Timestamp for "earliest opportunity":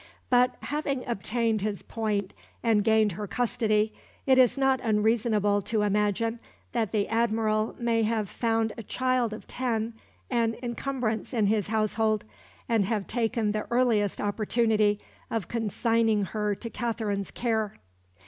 13.69-14.99